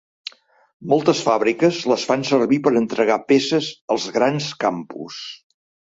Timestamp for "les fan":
1.91-2.25